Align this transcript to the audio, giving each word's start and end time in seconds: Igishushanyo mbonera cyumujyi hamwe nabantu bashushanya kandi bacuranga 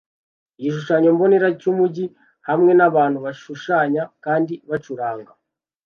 Igishushanyo 0.57 1.09
mbonera 1.15 1.47
cyumujyi 1.59 2.05
hamwe 2.47 2.71
nabantu 2.79 3.17
bashushanya 3.25 4.01
kandi 4.25 4.53
bacuranga 4.69 5.31